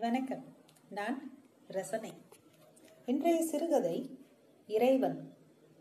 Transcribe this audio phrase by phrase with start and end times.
[0.00, 0.44] வணக்கம்.
[0.88, 1.38] நான்
[1.68, 2.12] ரசனை.
[3.06, 4.18] இன்றைய சிறுகதை
[4.66, 5.32] இறைவன்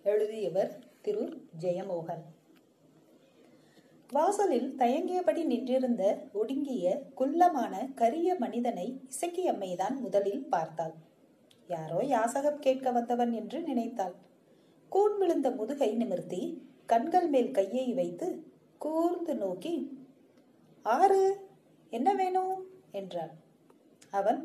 [0.04, 1.48] எழுதியவர் திரு.
[1.60, 2.22] ஜெயமோகன்.
[4.12, 10.94] வாசலில் தயங்கியபடி நின்றிருந்த ஒடுங்கிய குள்ளமான கரிய மனிதனை இசக்கியம்மைதான் முதலில் பார்த்தாள்.
[11.68, 14.14] யாரோ யாசகம் கேட்க வந்தவன் என்று நினைத்தாள்.
[14.90, 20.06] கூன் விழுந்த முதுகை நிமிர்த்தி கண்கள் மேல் கையை வைத்து கூர்ந்து நோக்கி
[20.82, 21.50] ஆறு
[21.90, 22.66] என்ன வேணும்?
[22.92, 23.43] என்றாள்.
[24.14, 24.40] அவன்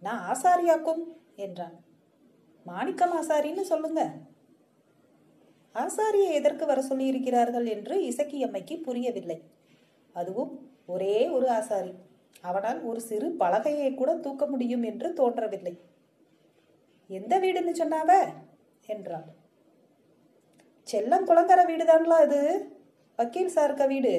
[0.00, 1.02] நான் ஆசாரியாக்கும்
[1.36, 1.84] என்றான்.
[2.64, 4.12] மாணிக்கம் ஆசாரின்னு சொல்லுங்க.
[5.74, 7.68] ஆசாரியை எதற்கு வர சொல்லியிருக்கிறார்கள்?
[7.68, 9.42] என்று இசக்கியம்மைக்கு புரியவில்லை.
[10.12, 10.52] அதுவும்
[10.86, 11.92] ஒரே ஒரு ஆசாரி.
[12.40, 15.80] அவனால் ஒரு சிறு பலகையை கூட தூக்க முடியும் என்று தோன்றவில்லை.
[17.08, 18.32] எந்த வீடுன்னு சொன்னாவ?
[18.86, 19.28] என்றாள்.
[20.92, 22.40] செல்லம் குளங்கர வீடுதான்ல அது
[23.16, 24.14] வக்கீல் சாருக்க வீடு.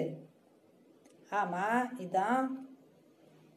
[1.31, 2.47] ஆமா இதான்.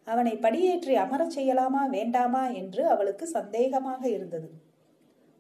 [0.06, 4.48] அவனை படியேற்றி அமரச் செய்யலாமா வேண்டாமா என்று அவளுக்கு சந்தேகமாக இருந்தது.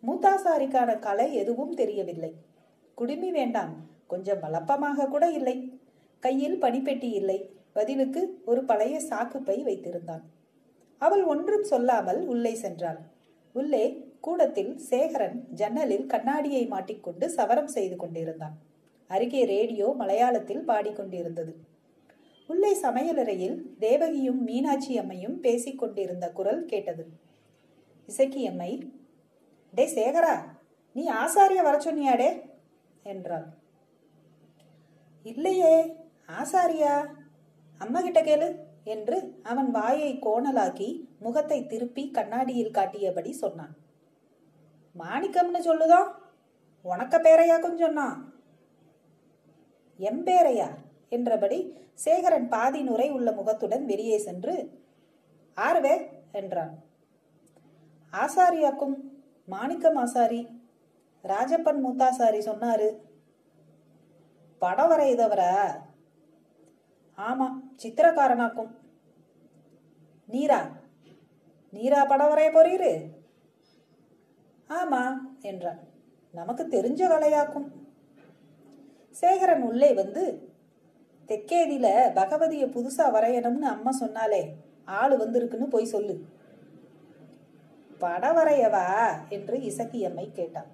[0.02, 2.32] மூத்தாசாரிக்கான கலை எதுவும் தெரியவில்லை.
[2.94, 3.74] குடுமி வேண்டாம்
[4.06, 5.56] கொஞ்சம் வளப்பமாக கூட இல்லை.
[6.22, 7.38] கையில் பனிப்பெட்டி இல்லை
[7.72, 10.24] பதிலுக்கு ஒரு பழைய சாக்குப்பை வைத்திருந்தான்.
[10.98, 13.00] அவள் ஒன்றும் சொல்லாமல் உள்ளே சென்றாள்.
[13.52, 13.84] உள்ளே
[14.20, 18.56] கூடத்தில் சேகரன் ஜன்னலில் கண்ணாடியை மாட்டிக்கொண்டு சவரம் செய்து கொண்டிருந்தான்.
[19.10, 21.52] அருகே ரேடியோ மலையாளத்தில் பாடிக்கொண்டிருந்தது.
[22.48, 27.04] உள்ளே சமையலறையில் தேவகியும் மீனாட்சி அம்மையும் பேசிக் கொண்டிருந்த குரல் கேட்டது.
[28.08, 28.70] இசக்கி அம்மை
[29.74, 30.34] டே சேகரா
[30.96, 32.28] நீ ஆசாரிய வர சொன்னியாடே
[33.02, 33.46] என்றாள்.
[35.22, 35.74] இல்லையே
[36.40, 36.94] ஆசாரியா?
[37.80, 38.48] அம்மா கிட்ட கேளு
[38.84, 43.74] என்று அவன் வாயை கோணலாக்கி முகத்தை திருப்பி கண்ணாடியில் காட்டியபடி சொன்னான்.
[44.96, 46.08] மாணிக்கம்னு சொல்லுதான்
[46.84, 48.16] உனக்க பேரையாக்கும் சொன்னான்
[49.98, 50.68] எம்பேரையா
[51.08, 54.82] என்றபடி சேகரன் பாதி நுரை உள்ள முகத்துடன் வெளியே சென்று
[55.54, 56.82] ஆர்வே என்றான்.
[58.12, 58.96] ஆசாரியாக்கும்
[59.46, 60.48] மாணிக்கம் ஆசாரி
[61.22, 62.98] ராஜப்பன் மூத்தாசாரி சொன்னாரு.
[64.58, 65.82] படம் வரையுதவரா?
[67.18, 68.70] ஆமா சித்திரக்காரனாக்கும்.
[70.28, 70.70] நீரா?
[71.72, 73.14] நீரா படம் வரைய போறீரு?
[74.68, 75.80] ஆமா என்றான்.
[76.32, 77.68] நமக்கு தெரிஞ்ச வேலையாக்கும்
[79.10, 80.45] சேகரன் உள்ளே வந்து
[81.28, 84.42] தெக்கேதியில பகவதிய புதுசா வரையணும்னு அம்மா சொன்னாலே
[84.84, 86.14] ஆளு வந்திருக்குன்னு போய் சொல்லு.
[87.98, 88.84] பட வரையவா
[89.28, 90.68] என்று இசக்கியம்மை கேட்டான்.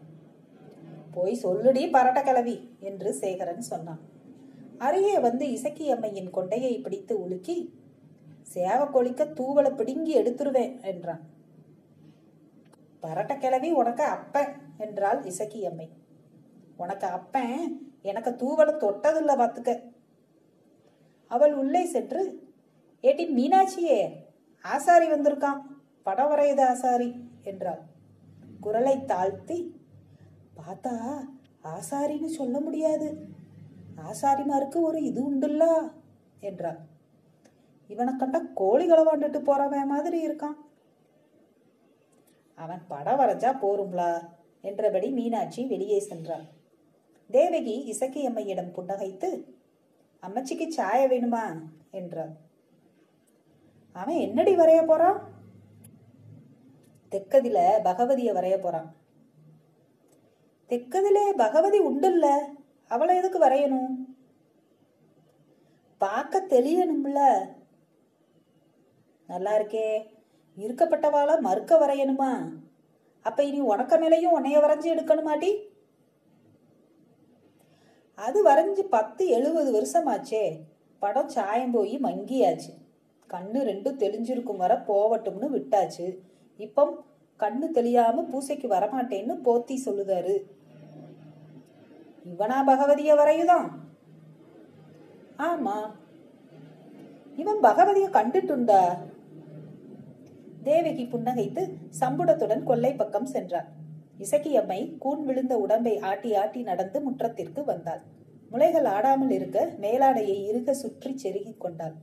[1.12, 4.02] போய் சொல்லுடி பரட்ட கிளவி என்று சேகரன் சொன்னான்.
[4.78, 7.56] அருகே வந்து இசக்கியம்மையின் கொண்டையை பிடித்து உலுக்கி
[8.54, 11.22] சேவை கொளிக்க தூவலை பிடுங்கி எடுத்துருவேன் என்றான்.
[13.02, 14.44] பரட்ட கிளவி உனக்கு அப்ப
[14.78, 15.88] என்றாள் இசக்கியம்மை.
[16.76, 17.56] உனக்கு அப்பன்
[18.02, 19.72] எனக்கு தூவலை தொட்டதில்ல பார்த்துக்க
[21.34, 22.22] அவள் உள்ளே சென்று
[23.02, 23.98] ஏட்டி மீனாட்சியே
[24.64, 25.60] ஆசாரி வந்திருக்கான்
[26.06, 27.10] படம் வரையுது ஆசாரி
[27.42, 27.82] என்றாள்.
[28.60, 29.58] குரலை தாழ்த்தி
[30.58, 30.94] பார்த்தா
[31.74, 33.08] ஆசாரின்னு சொல்ல முடியாது.
[34.08, 35.72] ஆசாரிமாருக்கு ஒரு இது உண்டுல்லா
[36.40, 36.80] என்றாள்.
[37.90, 40.58] இவனை கண்டா கோழி களவாண்டுட்டு போறவன் மாதிரி இருக்கான்.
[42.58, 44.10] அவன் படம் வரைஞ்சா போரும்லா
[44.60, 46.46] என்றபடி மீனாட்சி வெளியே சென்றாள்.
[47.30, 49.30] தேவகி இசக்கியம்மையிடம் புன்னகைத்து
[50.22, 51.62] அம்மச்சிக்கு சாய வேணுமா?
[51.90, 52.30] என்றாள்.
[53.92, 55.28] அவன் என்னடி வரைய போறான்?
[57.10, 58.94] தெக்கதில பகவதிய வரைய போறான்.
[60.68, 62.38] தெக்கதிலே பகவதி உண்டுல்ல?
[62.88, 64.16] அவளை எதுக்கு வரையணும்?
[65.98, 67.48] பார்க்க தெளியணும்ல?
[69.26, 70.06] நல்லா இருக்கே.
[70.56, 72.52] இருக்கப்பட்டவாள மறுக்க வரையணுமா?
[73.22, 75.71] அப்ப இனி உனக்க மேலையும் உன்னைய வரைஞ்சி எடுக்கணுமாட்டி
[78.26, 80.44] அது வரைஞ்சு பத்து எழுபது வருஷமாச்சே.
[80.98, 82.72] படம் சாயம் போய் மங்கியாச்சு.
[83.30, 86.06] கண்ணு ரெண்டும் தெளிஞ்சிருக்கும் வர போவட்டும்னு விட்டாச்சு.
[86.56, 86.82] இப்போ
[87.40, 90.34] கண்ணு தெளியாம பூசைக்கு வரமாட்டேன்னு போத்தி சொல்லுதாரு.
[92.32, 93.68] இவனா பகவதிய வரையுதான்.
[95.38, 95.76] ஆமா.
[97.36, 98.82] இவன் பகவதிய கண்டுட்டுண்டா?
[100.62, 101.62] தேவகி புன்னகைத்து
[102.00, 103.70] சம்புடத்துடன் கொல்லை பக்கம் சென்றார்
[104.20, 108.02] இசக்கியம்மை கூன் விழுந்த உடம்பை ஆட்டி ஆட்டி நடந்து முற்றத்திற்கு வந்தாள்.
[108.52, 111.94] முளைகள் ஆடாமல் இருக்க மேலாடையை இருக சுற்றி செருகிக் கொண்டாள்.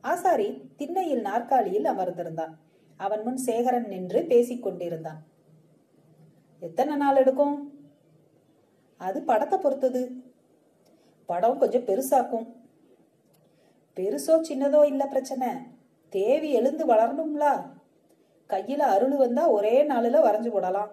[0.00, 2.54] ஆசாரி திண்ணையில் நாற்காலியில் அமர்ந்திருந்தான்.
[2.96, 5.22] அவன் முன் சேகரன் நின்று பேசிக் கொண்டிருந்தான்.
[6.60, 7.72] எத்தனை நாள் எடுக்கும்?
[8.96, 10.22] அது படத்தை பொறுத்தது.
[11.26, 12.46] படம் கொஞ்சம் பெருசாக்கும்.
[13.96, 15.48] பெருசோ சின்னதோ இல்ல பிரச்சனை.
[16.08, 17.70] தேவி எழுந்து வளரணும்ல?
[18.48, 20.90] கையில அருள் வந்தா ஒரே நாளில வரைஞ்சு போடலாம்.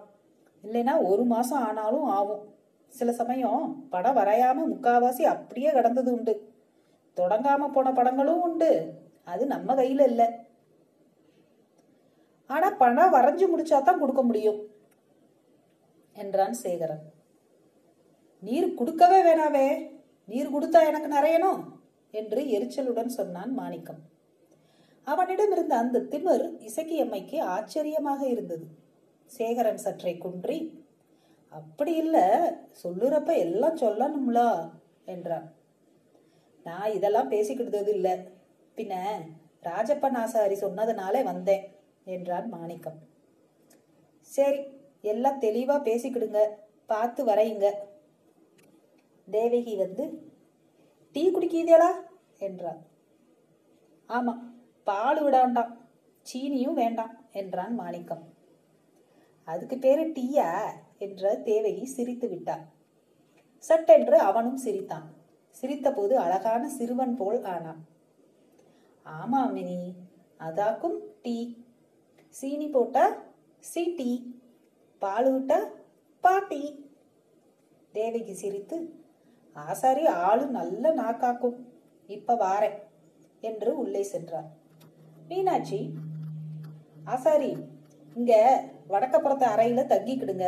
[0.64, 2.51] இல்லைன்னா ஒரு மாசம் ஆனாலும் ஆகும்
[2.98, 3.62] சில சமயம்
[3.92, 6.34] படம் வரையாம முக்காவாசி அப்படியே கடந்தது உண்டு.
[7.16, 8.70] தொடங்காம போன படங்களும் உண்டு.
[9.24, 10.22] அது நம்ம கையில இல்ல.
[12.46, 14.60] ஆனா பணம் வரைஞ்சு முடிச்சா தான் கொடுக்க முடியும்
[16.16, 17.02] என்றான் சேகரன்.
[18.40, 19.66] நீர் கொடுக்கவே வேணாவே
[20.28, 21.60] நீர் கொடுத்தா எனக்கு நிறையணும்
[22.10, 24.00] என்று எரிச்சலுடன் சொன்னான் மாணிக்கம்.
[25.06, 28.66] அவனிடம் இருந்த அந்த திமிர் இசக்கியம்மைக்கு ஆச்சரியமாக இருந்தது.
[29.30, 30.58] சேகரன் சற்றை குன்றி
[31.58, 32.24] அப்படி இல்லை
[32.82, 34.48] சொல்லுறப்ப எல்லாம் சொல்லணும்லா
[35.04, 35.46] என்றான்.
[36.66, 38.14] நான் இதெல்லாம் பேசிக்கிட்டது இல்லை.
[38.76, 38.94] பின்ன
[39.68, 41.64] ராஜப்பன் ஆசாரி சொன்னதுனாலே வந்தேன்
[42.14, 42.98] என்றான் மாணிக்கம்.
[44.30, 44.60] சரி
[45.12, 46.40] எல்லாம் தெளிவா பேசிக்கிடுங்க
[46.90, 47.68] பார்த்து வரையுங்க.
[49.28, 50.04] தேவகி வந்து
[51.16, 51.90] டீ குடிக்கிறீங்களா
[52.46, 52.80] என்றான்.
[54.08, 54.34] ஆமா
[54.86, 55.72] பால் விடாண்டாம்
[56.26, 58.24] சீனியும் வேண்டாம் என்றான் மாணிக்கம்.
[59.48, 60.48] அதுக்கு பேரு டீயா?
[61.06, 62.64] என்ற தேவகி சிரித்து விட்டான்
[63.64, 65.06] சட்டென்று அவனும் சிரித்தான்.
[65.56, 67.82] சிரித்தபோது அழகான சிறுவன் போல் ஆனான்.
[69.06, 69.80] ஆமா மினி
[70.40, 71.36] அதாக்கும் டீ.
[72.38, 73.04] சீனி போட்டா
[73.70, 74.10] சி டீ
[75.02, 75.58] பால் விட்டா
[76.24, 76.62] பாட்டி
[77.92, 78.76] தேவகி சிரித்து
[79.56, 81.58] ஆசாரி ஆளு நல்ல நாக்காக்கும்.
[82.16, 82.78] இப்ப வாரேன்
[83.48, 84.48] என்று உள்ளே சென்றார்
[85.28, 85.80] மீனாட்சி
[87.14, 87.50] ஆசாரி
[88.16, 88.32] இங்க
[88.88, 90.46] வடக்கப்புறத்து அறையில தங்கிக்கிடுங்க.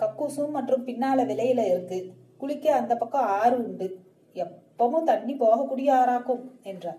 [0.00, 2.12] கக்கூசும் மற்றும் பின்னால விலையில இருக்கு.
[2.38, 4.00] குளிக்க அந்த பக்கம் ஆறு உண்டு.
[4.34, 6.98] எப்பவும் தண்ணி போகக்கூடிய ஆறாக்கும் என்றார்.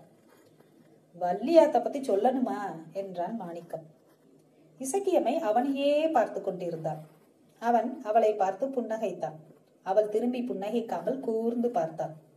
[1.20, 2.58] வள்ளியாத்த பத்தி சொல்லணுமா?
[2.92, 3.86] என்றான் மாணிக்கம்.
[4.78, 7.06] இசக்கியமை அவனையே பார்த்து கொண்டிருந்தான்.
[7.58, 9.36] அவன் அவளை பார்த்து புன்னகைத்தான்.
[9.82, 12.30] அவள் திரும்பி புன்னகைக்காமல் கூர்ந்து பார்த்தாள்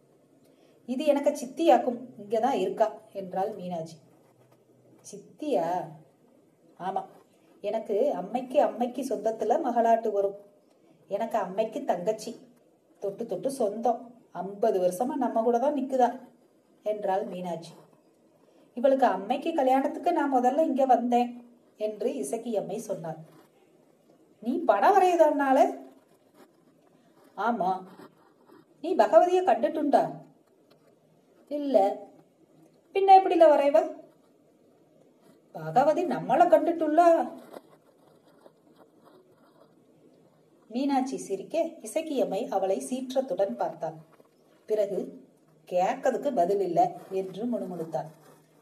[0.85, 2.91] இது எனக்கு சித்தியாக்கும் இங்கதான் இருக்கா?
[3.13, 3.97] என்றாள் மீனாட்சி.
[5.11, 5.69] சித்தியா?
[6.79, 7.03] ஆமா.
[7.61, 10.35] எனக்கு அம்மைக்கு அம்மைக்கு சொந்தத்துல மகளாட்டு வரும்.
[11.09, 12.31] எனக்கு அம்மைக்கு தங்கச்சி.
[13.01, 13.99] தொட்டு தொட்டு சொந்தம்.
[14.31, 16.09] ஐம்பது வருஷமா நம்ம கூட தான் நிக்குதா?
[16.83, 17.73] என்றாள் மீனாட்சி.
[18.77, 21.29] இவளுக்கு அம்மைக்கு கல்யாணத்துக்கு நான் முதல்ல இங்க வந்தேன்
[21.77, 23.19] என்று இசக்கி அம்மை சொன்னார்
[24.43, 25.59] நீ படம் வரையுதனால
[27.37, 27.69] ஆமா.
[28.83, 30.01] நீ பகவதிய கண்டுட்டுண்டா?
[31.51, 31.77] இல்ல.
[32.95, 33.77] பின்ன எப்படில வரைவ?
[35.55, 37.01] பகவதி நம்மளை கண்டுட்டுள்ள?
[40.69, 43.97] மீனாட்சி சிரிக்க இசக்கியம்மை அவளை சீற்றத்துடன் பார்த்தாள்.
[44.65, 44.99] பிறகு
[45.69, 48.09] கேட்கதுக்கு பதில் இல்லை என்று முணுமுணுத்தாள்.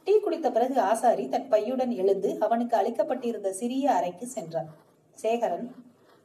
[0.03, 4.69] டீ குடித்த பிறகு ஆசாரி தன் பையுடன் எழுந்து அவனுக்கு அளிக்கப்பட்டிருந்த சிறிய அறைக்கு சென்றான்.
[5.23, 5.67] சேகரன்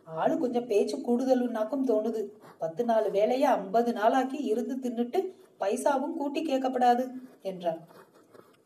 [0.04, 2.22] ஆளு கொஞ்சம் பேச்சு கூடுதலுன்னாக்கும் தோணுது.
[2.58, 5.20] பத்து நாலு வேலைய ஐம்பது நாளாக்கி இருந்து தின்னுட்டு
[5.60, 7.04] பைசாவும் கூட்டி கேட்கப்படாது
[7.42, 7.80] என்றான்.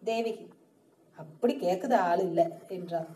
[0.04, 0.46] தேவகி
[1.18, 3.10] அப்படி கேக்குது ஆள் இல்ல என்றான்.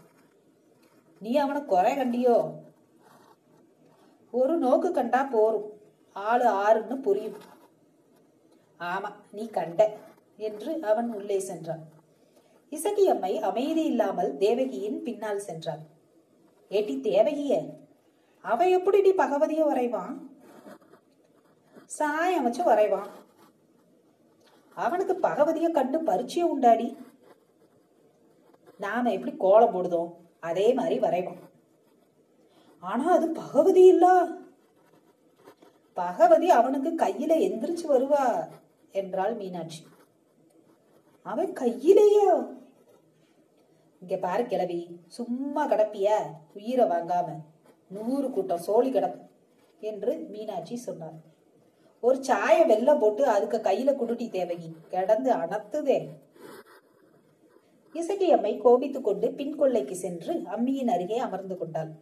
[1.20, 2.37] நீ அவனை குறை கண்டியோ?
[4.38, 5.66] ஒரு நோக்கு கண்டா போரும்.
[6.16, 7.38] ஆளு ஆறுன்னு புரியும்.
[8.80, 9.80] ஆமா நீ கண்ட
[10.48, 11.84] என்று அவன் உள்ளே சென்றான்.
[12.72, 15.82] இசகியம்மை அமைதி இல்லாமல் தேவகியின் பின்னால் சென்றாள்.
[16.70, 17.52] ஏட்டி தேவகிய
[18.44, 20.16] அவ எப்படிடி பகவதிய வரைவான்
[21.96, 23.10] சாயம் வச்சு வரைவான்
[24.76, 26.88] அவனுக்கு பகவதிய கண்டு பரிச்சயம் உண்டாடி?
[28.84, 30.10] நாம எப்படி கோலம் போடுதோம்
[30.48, 31.42] அதே மாதிரி வரைவான்
[32.86, 34.06] ஆனா அது பகவதி இல்ல?
[35.96, 38.24] பகவதி அவனுக்கு கையில எந்திரிச்சு வருவா
[38.94, 39.82] என்றாள் மீனாட்சி.
[41.26, 42.28] அவன் கையிலேயா?
[44.02, 46.08] இங்க பாரு கிளவி சும்மா கிடப்பிய
[46.55, 47.28] உயிரை வாங்காம
[47.90, 49.20] நூறு கூட்டம் சோழி கிடப்பு
[49.81, 51.16] என்று மீனாட்சி சொன்னார்
[52.02, 55.98] ஒரு சாய வெள்ளம் போட்டு அதுக்கு கையில குடுட்டி தேவகி கிடந்து அணத்துதே
[57.94, 61.93] இசகி அம்மை கோபித்துக் கொண்டு பின் கொள்ளைக்கு சென்று அம்மியின் அருகே அமர்ந்து கொண்டாள்.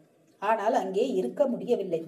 [0.50, 2.02] ஆனால் அங்கே இருக்க முடியவில்லை.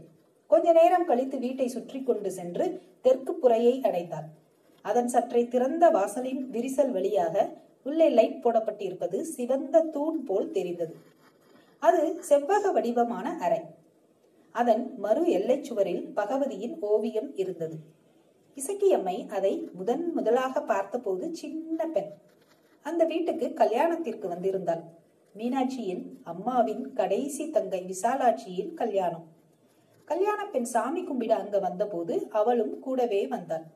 [0.51, 2.65] கொஞ்ச நேரம் கழித்து வீட்டை சுற்றி கொண்டு சென்று
[3.05, 4.29] தெற்கு புறையை அடைந்தாள்.
[4.85, 7.37] அதன் சற்றை திறந்த வாசலின் விரிசல் வழியாக
[7.83, 10.95] உள்ளே லைட் போடப்பட்டிருப்பது சிவந்த தூண் போல் தெரிந்தது.
[11.83, 13.63] அது செவ்வக வடிவமான அறை.
[14.55, 17.77] அதன் மறு எல்லைச் சுவரில் பகவதியின் ஓவியம் இருந்தது.
[18.57, 22.13] இசக்கியம்மை அதை முதன் முதலாக பார்த்தபோது சின்ன பெண்.
[22.87, 24.83] அந்த வீட்டுக்கு கல்யாணத்திற்கு வந்திருந்தாள்.
[25.39, 29.27] மீனாட்சியின் அம்மாவின் கடைசி தங்கை விசாலாட்சியின் கல்யாணம்.
[30.05, 33.67] கல்யாண பெண் சாமி கும்பிட அங்க வந்தபோது அவளும் கூடவே வந்தாள்.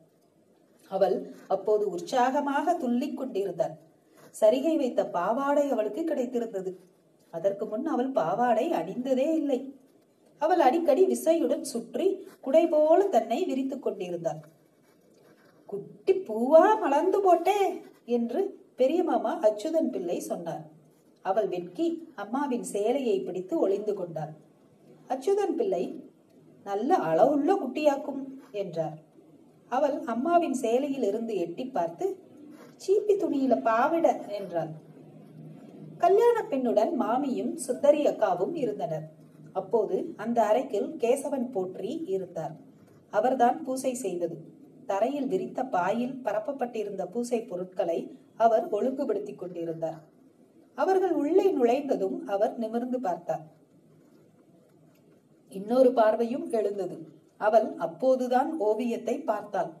[0.87, 3.75] அவள் அப்போது உற்சாகமாக துள்ளிக் கொண்டிருந்தாள்.
[4.41, 6.71] சரிகை வைத்த பாவாடை அவளுக்கு கிடைத்திருந்தது.
[7.29, 9.59] அதற்கு முன் அவள் பாவாடை அணிந்ததே இல்லை.
[10.37, 12.07] அவள் அடிக்கடி விசையுடன் சுற்றி
[12.41, 14.41] குடை போல தன்னை விரித்துக் கொண்டிருந்தாள்.
[15.65, 17.59] குட்டி பூவா மலர்ந்து போட்டே
[18.05, 18.41] என்று
[18.77, 20.63] பெரியமாமா அச்சுதன் பிள்ளை சொன்னார்.
[21.25, 21.87] அவள் வெட்கி
[22.23, 24.33] அம்மாவின் சேலையை பிடித்து ஒளிந்து கொண்டாள்.
[25.09, 25.83] அச்சுதன் பிள்ளை
[26.65, 28.21] நல்ல அளவுள்ள குட்டியாக்கும்
[28.61, 28.97] என்றார்.
[29.71, 32.05] அவள் அம்மாவின் சேலையில் இருந்து எட்டி பார்த்து
[32.83, 34.07] சீப்பி துணியில பாவிட
[34.39, 34.71] என்றாள்.
[36.03, 39.05] கல்யாண பெண்ணுடன் மாமியும் சுந்தரி அக்காவும் இருந்தனர்.
[39.59, 42.55] அப்போது அந்த அறைக்கில் கேசவன் போற்றி இருந்தார்.
[43.13, 44.37] அவர்தான் பூசை செய்வது
[44.89, 47.99] தரையில் விரித்த பாயில் பரப்பப்பட்டிருந்த பூசை பொருட்களை
[48.45, 49.99] அவர் ஒழுங்குபடுத்திக் கொண்டிருந்தார்.
[50.75, 53.43] அவர்கள் உள்ளே நுழைந்ததும் அவர் நிமிர்ந்து பார்த்தார்.
[55.49, 57.07] இன்னொரு பார்வையும் எழுந்தது.
[57.37, 59.73] அவள் அப்போதுதான் ஓவியத்தை பார்த்தாள்.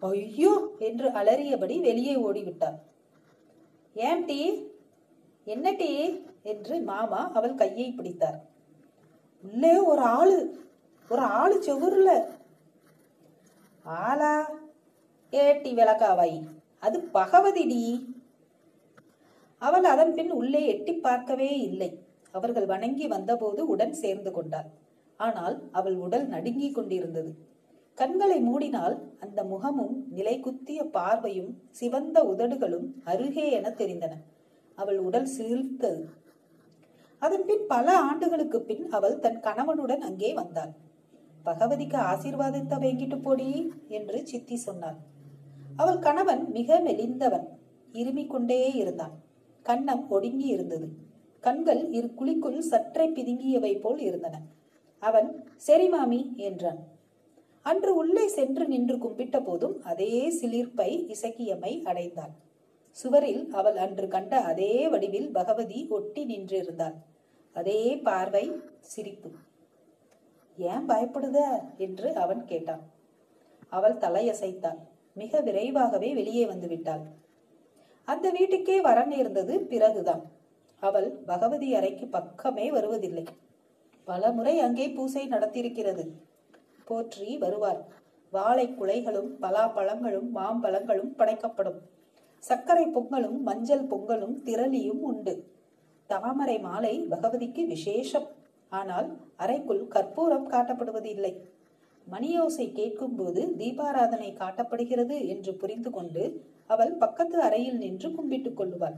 [0.00, 0.70] ஐயோ!
[0.78, 2.78] என்று அலறியபடி வெளியே ஓடிவிட்டாள்.
[3.94, 4.66] ஏன் டீ?
[5.44, 6.20] என்ன டீ?
[6.42, 8.40] என்று மாமா அவள் கையை பிடித்தார்.
[9.42, 10.58] உள்ளே ஒரு ஆளு.
[11.08, 12.36] ஒரு ஆளு செவுர்ல.
[13.82, 14.50] ஆளா?
[15.30, 16.48] ஏட்டி விளக்காவாய்.
[16.80, 18.13] அது பகவதிடி
[19.66, 21.90] அவள் அதன் பின் உள்ளே எட்டி பார்க்கவே இல்லை.
[22.34, 24.68] அவர்கள் வணங்கி வந்தபோது உடன் சேர்ந்து கொண்டாள்.
[25.20, 27.30] ஆனால் அவள் உடல் நடுங்கிக் கொண்டிருந்தது.
[27.98, 34.14] கண்களை மூடினால் அந்த முகமும் நிலை குத்திய பார்வையும் சிவந்த உதடுகளும் அருகே என தெரிந்தன.
[34.78, 36.02] அவள் உடல் சிலிர்த்தது.
[37.22, 40.72] அதன் பின் பல ஆண்டுகளுக்கு பின் அவள் தன் கணவனுடன் அங்கே வந்தாள்.
[41.46, 43.48] பகவதிக்கு ஆசீர்வாதத்தை வேங்கிட்டு போடி
[43.98, 44.98] என்று சித்தி சொன்னாள்.
[45.76, 47.46] அவள் கணவன் மிக மெலிந்தவன்.
[47.94, 49.14] இருமிக் கொண்டே இருந்தான்.
[49.64, 50.88] கன்னம் ஒடுங்கி இருந்தது.
[51.40, 54.36] கண்கள் இரு குழிக்குள் சற்றே பிதுங்கியவை போல் இருந்தன.
[54.98, 56.80] அவன் சரி மாமி என்றான்.
[57.62, 62.34] அன்று உள்ளே சென்று நின்று கும்பிட்ட போதும் அதே சிலிர்ப்பை இசக்கியம்மை அடைந்தாள்
[62.90, 66.94] சுவரில் அவள் அன்று கண்ட அதே வடிவில் பகவதி ஒட்டி நின்றிருந்தாள்.
[67.52, 69.30] அதே பார்வை சிரிப்பு.
[70.58, 71.38] ஏன் பயப்படுத?
[71.76, 72.82] என்று அவன் கேட்டான்.
[73.68, 74.78] அவள் தலையசைத்தாள்.
[75.14, 77.04] மிக விரைவாகவே வெளியே வந்து விட்டாள்.
[78.04, 80.22] அந்த வீட்டுக்கே வர நேர்ந்தது பிறகுதான்.
[80.80, 83.24] அவள் பகவதி அறைக்கு பக்கமே வருவதில்லை.
[84.04, 86.04] பல முறை அங்கே பூசை நடத்தியிருக்கிறது.
[86.84, 87.80] போற்றி வருவார்.
[88.30, 91.80] வாழை குலைகளும் பலாப்பழங்களும் மாம்பழங்களும் படைக்கப்படும்.
[92.38, 95.34] சர்க்கரை பொங்கலும் மஞ்சள் பொங்கலும் திரளியும் உண்டு.
[96.06, 98.26] தாமரை மாலை பகவதிக்கு விசேஷம்.
[98.68, 101.32] ஆனால் அறைக்குள் கற்பூரம் காட்டப்படுவது இல்லை
[102.06, 106.22] மணியோசை கேட்கும்போது தீபாராதனை காட்டப்படுகிறது என்று புரிந்து கொண்டு
[106.66, 108.96] அவள் பக்கத்து அறையில் நின்று கும்பிட்டுக் கொள்ளுவாள்.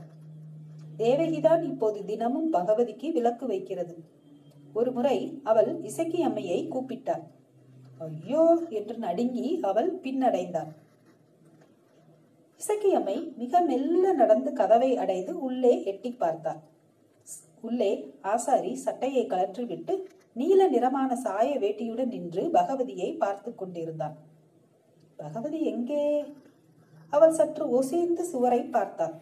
[0.97, 3.95] தேவகிதான் இப்போது தினமும் பகவதிக்கு விளக்கு வைக்கிறது.
[4.73, 7.23] ஒரு முறை அவள் இசக்கி அம்மையை கூப்பிட்டாள்.
[7.99, 8.43] ஐயோ!
[8.69, 10.71] என்று நடுங்கி அவள் பின்னடைந்தாள்.
[12.59, 16.61] இசக்கியம்மை மிக மெல்ல நடந்து கதவை அடைந்து உள்ளே எட்டி பார்த்தாள்.
[17.61, 19.93] உள்ளே ஆசாரி சட்டையை கலற்றிவிட்டு
[20.39, 24.15] நீல நிறமான சாய வேட்டியுடன் நின்று பகவதியை பார்த்து கொண்டிருந்தான்.
[25.17, 26.03] பகவதி எங்கே?
[27.13, 29.15] அவள் சற்று ஒசைந்து சுவரை பார்த்தாள்.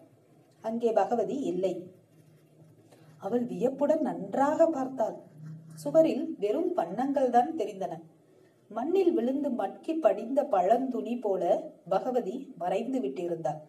[0.64, 1.74] அங்கே பகவதி இல்லை.
[3.18, 5.16] அவள் வியப்புடன் நன்றாக பார்த்தாள்.
[5.84, 7.94] சுவரில் வெறும் வண்ணங்கள் தான் தெரிந்தன.
[8.72, 11.44] மண்ணில் விழுந்து மட்கி படிந்த பழந்துணி போல
[11.90, 13.62] பகவதி மறைந்து விட்டிருந்தாள்.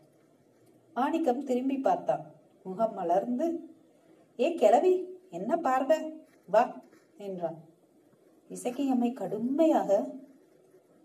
[0.97, 2.25] மாணிக்கம் திரும்பி பார்த்தான்.
[2.67, 3.47] முகம் மலர்ந்து
[4.38, 4.95] ஏ கிளவி
[5.31, 5.99] என்ன பார்வை?
[6.55, 6.62] வா
[7.18, 7.58] என்றான்.
[8.49, 10.11] இசக்கியம்மை கடுமையாக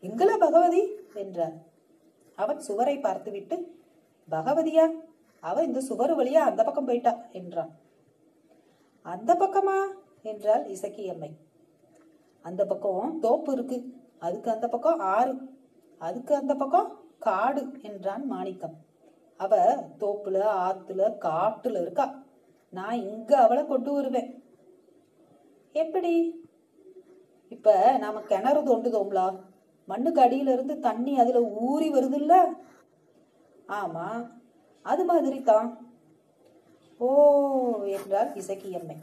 [0.02, 0.96] எங்கள பகவதி?
[1.14, 1.54] என்றார்
[2.36, 3.80] அவன் சுவரை பார்த்துவிட்டு
[4.30, 4.92] பகவதியா?
[5.40, 7.18] அவ இந்த சுவர் வழியா அந்த பக்கம் போயிட்டா?
[7.32, 7.76] என்றான்.
[9.02, 9.88] அந்த பக்கமா?
[10.22, 11.32] என்றாள் இசக்கியம்மை.
[12.42, 13.94] அந்த பக்கம் தோப்பு இருக்கு.
[14.20, 15.36] அதுக்கு அந்த பக்கம் ஆறு.
[15.98, 18.76] அதுக்கு அந்த பக்கம் காடு என்றான் மாணிக்கம்.
[19.38, 22.24] அவ தோப்புல ஆத்துல காட்டுல இருக்கா.
[22.70, 24.31] நான் இங்க அவளை கொண்டு வருவேன்.
[25.76, 26.44] எப்படி?
[27.50, 29.40] இப்ப நாம கிணறு தோண்டுதோம்லா?
[29.86, 32.34] மண்ணுக்கு அடியில இருந்து தண்ணி அதுல ஊறி வருதுல்ல?
[33.68, 34.08] ஆமா
[34.86, 35.70] அது மாதிரி தான்
[37.00, 37.10] ஓ
[37.86, 38.98] என்றாள் இசக்கியம்மை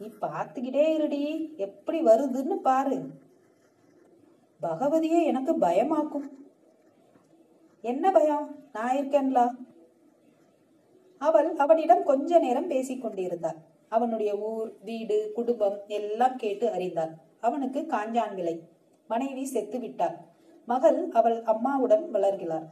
[0.00, 2.96] நீ பார்த்துக்கிட்டே இருடி எப்படி வருதுன்னு பாரு.
[4.62, 6.26] பகவதியே எனக்கு பயமாக்கும்.
[7.84, 8.68] என்ன பயம்?
[8.72, 9.46] நான் இருக்கேன்லா?
[11.18, 13.58] அவள் அவனிடம் கொஞ்ச நேரம் பேசிக்கொண்டிருந்தாள்.
[13.88, 17.12] அவனுடைய ஊர் வீடு குடும்பம் எல்லாம் கேட்டு அறிந்தாள்.
[17.40, 18.68] அவனுக்கு காஞ்சான் விலை.
[19.06, 20.16] மனைவி செத்து விட்டாள்.
[20.66, 22.66] மகள் அவள் அம்மாவுடன் வளர்கிறார்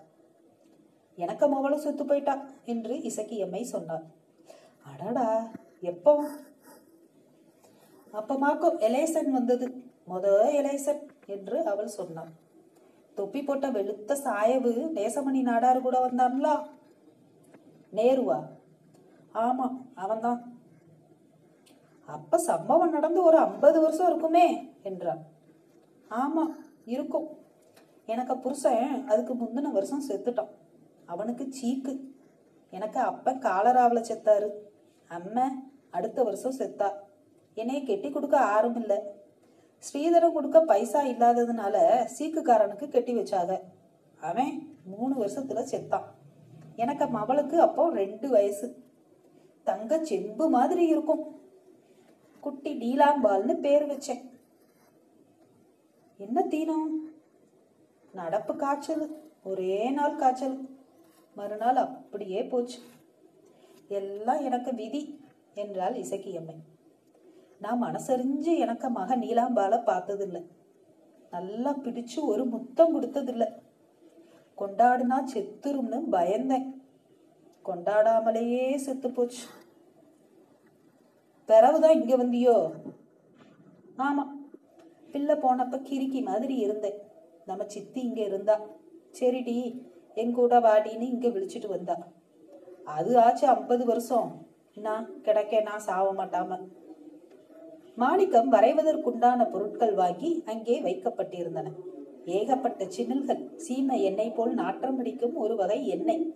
[1.18, 2.44] எனக்கு மகளும் செத்து போயிட்டா?
[2.64, 4.04] என்று இசக்கியம்மை சொன்னாள்.
[4.84, 5.50] அடடா!
[5.80, 6.26] எப்போ?
[8.12, 9.66] அப்பமாக்கும் எலேசன் வந்தது.
[10.08, 10.26] முத
[10.60, 12.32] எலேசன் என்று அவள் சொன்னாள்.
[13.14, 16.66] தொப்பி போட்ட வெளுத்த சாயவு நேசமணி நாடார் கூட வந்தான்லா?
[17.92, 18.38] நேருவா?
[19.34, 20.40] ஆமா அவன்தான்.
[22.06, 25.22] அப்ப சம்பவம் நடந்து ஒரு ஐம்பது வருஷம் இருக்குமே என்றான்.
[26.10, 26.46] ஆமா
[26.84, 27.28] இருக்கும்.
[28.06, 30.48] எனக்கு புருஷன் அதுக்கு முந்தின வருஷம் செத்துட்டான்.
[31.06, 32.00] அவனுக்கு சீக்கு.
[32.70, 34.48] எனக்கு அப்பன் காலராவில் செத்தாரு.
[35.08, 35.48] அம்மா
[35.90, 36.92] அடுத்த வருஷம் செத்தா.
[37.54, 38.98] என்னைய கெட்டி கொடுக்க ஆரும் இல்லை.
[39.78, 43.60] ஸ்ரீதரம் கொடுக்க பைசா இல்லாததுனால சீக்குக்காரனுக்கு கெட்டி வச்சாங்க
[44.20, 46.04] அவன் மூணு வருஷத்துல செத்தான்.
[46.76, 48.82] எனக்கு மவளுக்கு அப்போ ரெண்டு வயசு.
[49.62, 51.33] தங்க செம்பு மாதிரி இருக்கும்.
[52.44, 54.22] குட்டி நீலாம்பால்னு பேர் வச்சேன்.
[56.24, 56.86] என்ன தீனம்
[58.12, 59.04] நடப்பு காய்ச்சல்
[59.44, 60.56] ஒரே நாள் காய்ச்சல்.
[61.34, 62.78] மறுநாள் அப்படியே போச்சு.
[63.98, 65.02] எல்லாம் எனக்கு விதி
[65.54, 66.56] என்றாள் இசக்கியம்மை
[67.58, 70.38] நான் மனசறிஞ்சு எனக்கு மக நீலாம்பால பார்த்ததில்ல.
[71.30, 73.44] நல்லா பிடிச்சு ஒரு முத்தம் கொடுத்ததில்ல.
[74.58, 76.66] கொண்டாடுனா செத்துரும்னு பயந்தேன்.
[77.64, 79.44] கொண்டாடாமலேயே செத்து போச்சு.
[81.46, 82.70] பிறவுதான் இங்க வந்தியோ?
[83.98, 84.24] ஆமா.
[85.12, 86.98] பிள்ளை போனப்ப கிறுக்கி மாதிரி இருந்தேன்.
[87.46, 88.60] நம்ம சித்தி இங்க இருந்தா.
[89.20, 89.80] சரிடி
[90.14, 91.96] என் கூட வாடின்னு இங்க விழிச்சிட்டு வந்தா.
[92.84, 94.46] அது ஆச்சு ஐம்பது வருஷம்.
[94.74, 96.68] நான் கிடைக்க நான் சாவ மாட்டாம.
[97.96, 101.72] மாணிக்கம் வரைவதற்குண்டான பொருட்கள் வாங்கி அங்கே வைக்கப்பட்டிருந்தன.
[102.26, 106.34] ஏகப்பட்ட சின்னல்கள் சீமை எண்ணெய் போல் நாற்றம் அடிக்கும் ஒரு வகை எண்ணெய்.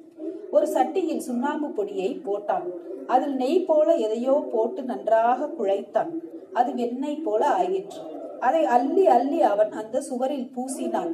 [0.51, 2.67] ஒரு சட்டியில் சுண்ணாம்பு பொடியை போட்டான்.
[3.07, 6.13] அதில் நெய் போல எதையோ போட்டு நன்றாக குழைத்தான்.
[6.53, 8.01] அது வெண்ணெய் போல ஆயிற்று.
[8.41, 11.13] அதை அள்ளி அள்ளி அவன் அந்த சுவரில் பூசினான்.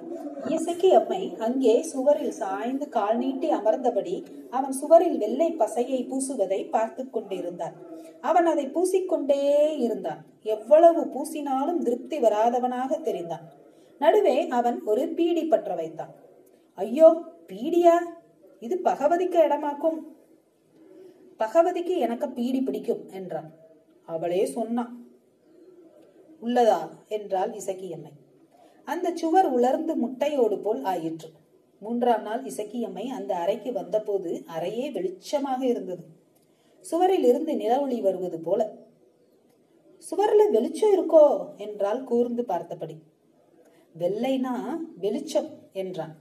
[0.49, 7.73] இயேசக்கி அம்மை அங்கே சுவரில் சாய்ந்து கால் நீட்டி அமர்ந்தபடி அவன் சுவரில் வெள்ளை பசையை பூசுவதை பார்த்து கொண்டிருந்தான்.
[8.21, 10.25] அவன் அதை பூசிக்கொண்டே இருந்தான்.
[10.43, 13.47] எவ்வளவு பூசினாலும் திருப்தி வராதவனாக தெரிந்தான்.
[14.05, 16.13] நடுவே அவன் ஒரு பீடி பற்ற வைத்தான்.
[16.79, 17.09] ஐயோ
[17.49, 17.95] பீடியா?
[18.61, 19.99] இது பகவதிக்கு இடமாக்கும்.
[21.39, 23.51] பகவதிக்கு எனக்கு பீடி பிடிக்கும் என்றான்.
[24.07, 24.93] அவளே சொன்னான்
[26.43, 26.81] உள்ளதா?
[27.09, 28.13] என்றாள் இசக்கியம்மை.
[28.85, 31.29] அந்த சுவர் உலர்ந்து முட்டையோடு போல் ஆயிற்று.
[31.81, 36.05] மூன்றாம் நாள் இசக்கியம்மை அந்த அறைக்கு வந்தபோது அறையே வெளிச்சமாக இருந்தது.
[36.81, 38.61] சுவரில் இருந்து நிலவொளி வருவது போல.
[39.99, 41.25] சுவரில் வெளிச்சம் இருக்கோ?
[41.57, 42.97] என்றால் கூர்ந்து பார்த்தபடி.
[43.99, 46.17] வெள்ளைனா வெளிச்சம் என்றான்.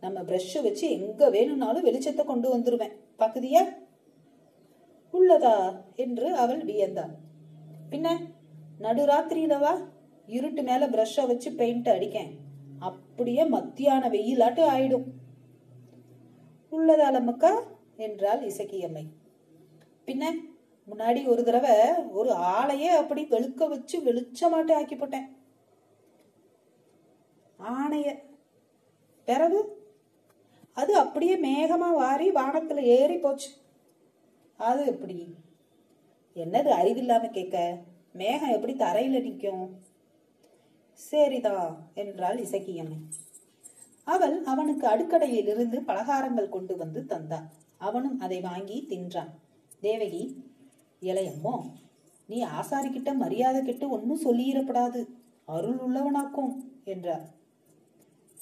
[0.00, 2.92] நம்ம பிரஷ் வச்சு எங்க வேணும்னாலும் வெளிச்சத்தை கொண்டு வந்துருவேன்.
[3.18, 3.76] பாக்குதியா
[5.12, 5.82] உள்ளதா?
[5.96, 7.14] என்று அவள் வியந்தாள்.
[7.90, 8.18] பின்ன
[8.80, 9.72] நடுராத்திரியிலவா
[10.26, 12.30] இருட்டு மேல ப்ரஷ்ஷை வச்சு பெயிண்ட் அடிக்கேன்.
[12.78, 15.04] அப்படியே மத்தியான வெயிலாட்டு ஆயிடும்.
[16.72, 17.50] உள்ளதாலம்மக்கா
[17.96, 19.04] என்றாள் இசக்கியம்மை.
[20.06, 20.24] பின்ன
[20.90, 21.76] முன்னாடி ஒரு தடவை
[22.12, 25.28] ஒரு ஆளையே அப்படி வெளுக்க வச்சு வெளிச்சமாட்டு ஆக்கி போட்டேன்.
[27.62, 28.08] ஆணைய
[29.24, 29.60] பிறகு
[30.72, 33.50] அது அப்படியே மேகமா வாரி வானத்துல ஏறி போச்சு.
[34.56, 35.34] அது எப்படி?
[36.36, 37.78] என்னது அறிவில்லாம கேட்க?
[38.12, 39.64] மேகம் எப்படி தரையில நிற்கும்?
[40.92, 42.98] சரிதான் என்றாள் இசக்கியம்மை
[44.04, 47.46] அவள் அவனுக்கு அடுக்கடையில் இருந்து பலகாரங்கள் கொண்டு வந்து தந்தான்
[47.78, 49.30] அவனும் அதை வாங்கி தின்றான்.
[49.80, 50.22] தேவகி
[51.02, 51.54] இளையம்மோ
[52.26, 55.00] நீ ஆசாரிக்கிட்ட மரியாதை கிட்ட ஒன்னும் சொல்லிடப்படாது.
[55.44, 56.52] அருள் உள்ளவனாக்கும்
[56.84, 57.24] என்றார்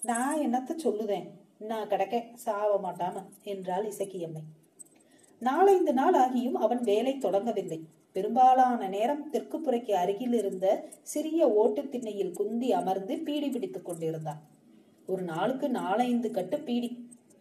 [0.02, 1.26] நான் என்னத்த சொல்லுதேன்?
[1.58, 4.42] நான் கிடக்க சாவ மாட்டாம என்றாள் இசக்கியம்மை.
[5.42, 7.78] நாலைந்து நாள் ஆகியும் அவன் வேலை தொடங்கவில்லை.
[8.12, 10.66] பெரும்பாலான நேரம் தெற்குப்புறைக்கு அருகில் இருந்த
[11.02, 14.40] சிறிய ஓட்டு திண்ணையில் குந்தி அமர்ந்து பீடி பிடித்துக் கொண்டிருந்தான்.
[15.06, 16.90] ஒரு நாளுக்கு நாலைந்து கட்டு பீடி.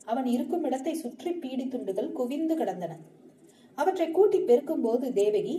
[0.06, 2.94] அவன் இருக்கும் இடத்தை சுற்றி பீடி துண்டுகள் குவிந்து கிடந்தன.
[3.78, 5.56] அவற்றை கூட்டி பெருக்கும் போது தேவகி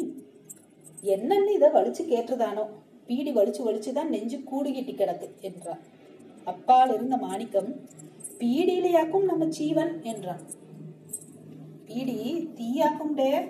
[1.02, 2.66] என்னன்னு இதை வலிச்சு கேட்டுதானோ
[3.06, 5.82] பீடி வலிச்சு வலிச்சுதான் நெஞ்சு கூடுகிட்டு கிடக்கு என்றார்
[6.44, 7.88] அப்பால் இருந்த மாணிக்கம்
[8.38, 10.40] பீடியிலையாக்கும் நம்ம ஜீவன் என்றான்.
[11.85, 13.44] பீடி தீயாக்கும் டே.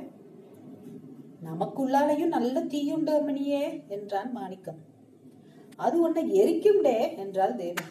[1.44, 4.79] நமக்குள்ளாலையும் நல்ல தீயுண்டு அம்மணியே என்றான் மாணிக்கம்.
[5.76, 7.85] அது உன்னை எரிக்கும் டே என்றாள் தேவி.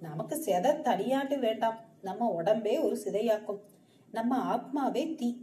[0.00, 1.80] நமக்கு செத தனியாட்டு வேண்டாம்.
[2.02, 3.60] நம்ம உடம்பே ஒரு சிதையாக்கும்.
[4.12, 5.36] நம்ம ஆத்மாவே தீ.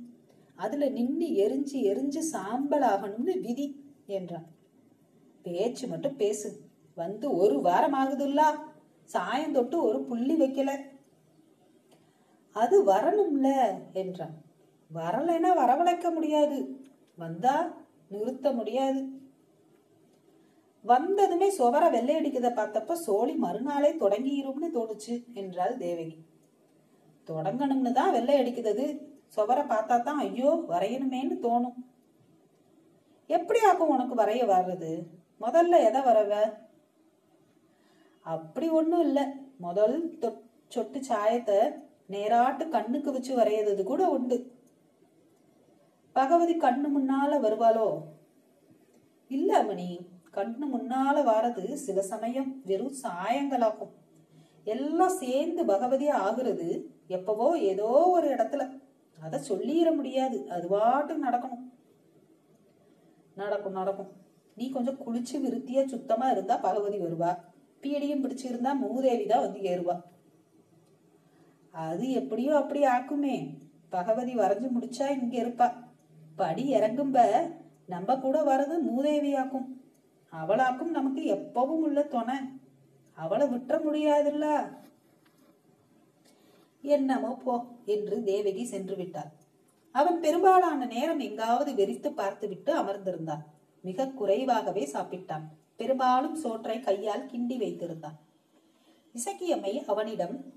[0.55, 4.47] அதுல நின்று எரிஞ்சு எரிஞ்சு சாம்பல் ஆகணும்னு விதி என்றான்.
[5.43, 6.64] பேச்சு மட்டும் பேசு.
[6.95, 8.47] வந்து ஒரு வாரம் ஆகுதுல்லா
[9.09, 10.71] சாயம் தொட்டு ஒரு புள்ளி வைக்கல.
[12.51, 13.47] அது வரணும்ல
[13.93, 14.35] என்றான்.
[14.93, 16.57] வரலைன்னா வரவழைக்க முடியாது.
[17.15, 17.55] வந்தா
[18.07, 19.01] நிறுத்த முடியாது.
[20.81, 26.17] வந்ததுமே சுவர வெள்ளை அடிக்கிறத பார்த்தப்ப சோழி மறுநாளே தொடங்கிரும்னு தோணுச்சு என்றாள் தேவகி.
[27.27, 28.85] தொடங்கணும்னு தான் வெள்ளை அடிக்கிறது
[29.35, 31.77] சுவர பார்த்தா தான் ஐயோ வரையணுமேன்னு தோணும்.
[33.29, 34.91] எப்படி ஆக்கும் உனக்கு வரைய வர்றது?
[35.41, 36.33] முதல்ல எதை வரவ?
[38.25, 39.23] அப்படி ஒன்றும் இல்லை.
[39.57, 40.19] முதல்
[40.67, 41.57] சொட்டு சாயத்தை
[42.09, 44.37] நேராட்டு கண்ணுக்கு வச்சு வரையறது கூட உண்டு.
[46.13, 47.87] பகவதி கண்ணு முன்னால வருவாளோ?
[49.27, 49.87] இல்ல மணி
[50.33, 53.93] கண்ணு முன்னால வாரது சில சமயம் வெறும் சாயங்களாகும்.
[54.63, 56.67] எல்லாம் சேர்ந்து பகவதி ஆகுறது
[57.07, 58.63] எப்பவோ ஏதோ ஒரு இடத்துல.
[59.23, 60.37] அத சொல்லிட முடியாது.
[60.49, 61.65] அது பாட்டுக்கு நடக்கணும்.
[63.35, 64.11] நடக்கும் நடக்கும்.
[64.55, 67.31] நீ கொஞ்சம் குளிச்சு விருத்தியா சுத்தமா இருந்தா பகவதி வருவா.
[67.85, 69.95] பீடியும் பிடிச்சிருந்தா மூதேவி தான் வந்து ஏறுவா.
[71.71, 73.35] அது எப்படியோ அப்படி ஆக்குமே.
[73.89, 75.67] பகவதி வரைஞ்சு முடிச்சா இங்க இருப்பா.
[76.35, 77.19] படி இறங்கும்ப
[77.93, 79.67] நம்ம கூட வர்றது மூதேவியாக்கும்.
[80.33, 82.37] அவளாக்கும் நமக்கு எப்பவும் உள்ள துணை.
[83.17, 84.47] அவளை விட்டுற முடியாதுல்ல.
[86.83, 87.53] என்னமோ போ
[87.85, 89.31] என்று தேவகி சென்று விட்டாள்.
[89.95, 93.43] அவன் பெரும்பாலான நேரம் எங்காவது வெறித்து பார்த்துவிட்டு அமர்ந்திருந்தான்.
[93.83, 95.45] மிக குறைவாகவே சாப்பிட்டான்.
[95.77, 98.17] பெரும்பாலும் சோற்றை கையால் கிண்டி வைத்திருந்தான்.
[99.15, 100.53] இசக்கியம்மை அவனிடம்